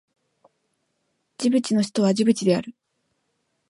[1.37, 2.73] ジブチの首都はジブチである